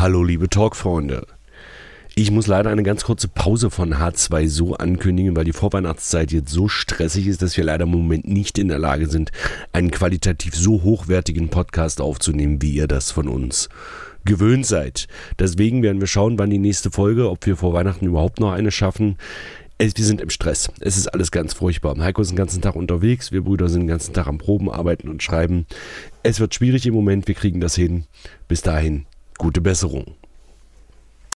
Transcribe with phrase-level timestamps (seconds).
[0.00, 1.26] Hallo liebe Talkfreunde.
[2.14, 6.50] Ich muss leider eine ganz kurze Pause von H2 so ankündigen, weil die Vorweihnachtszeit jetzt
[6.50, 9.30] so stressig ist, dass wir leider im Moment nicht in der Lage sind,
[9.74, 13.68] einen qualitativ so hochwertigen Podcast aufzunehmen, wie ihr das von uns
[14.24, 15.06] gewöhnt seid.
[15.38, 18.70] Deswegen werden wir schauen, wann die nächste Folge, ob wir vor Weihnachten überhaupt noch eine
[18.70, 19.18] schaffen.
[19.78, 20.70] Wir sind im Stress.
[20.80, 21.94] Es ist alles ganz furchtbar.
[21.98, 23.32] Heiko ist den ganzen Tag unterwegs.
[23.32, 25.66] Wir Brüder sind den ganzen Tag am Proben, arbeiten und schreiben.
[26.22, 27.28] Es wird schwierig im Moment.
[27.28, 28.04] Wir kriegen das hin.
[28.48, 29.04] Bis dahin,
[29.40, 30.19] gute Besserung.